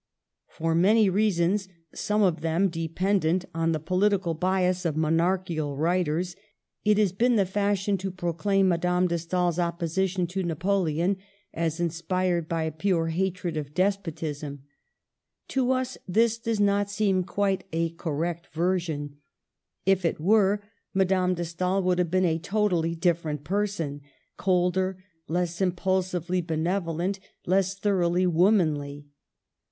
[0.47, 6.35] For many reasons, some of them dependent on the political bias of monarchical writers,
[6.83, 7.17] it has Digitized by VjOOQLC VISITS GERMANY.
[7.17, 11.17] 1 29 been the fashion to proclaim Madame de Stael's opposition to Napoleon
[11.53, 14.63] as inspired by pure hatred of despotism.
[15.49, 19.17] To us this does not seem quite a correct version.
[19.85, 20.63] If it were,
[20.95, 24.01] Madame de Stael would have been a totally different person;
[24.35, 29.05] cold er, less impulsively benevolent, less thoroughly womanly.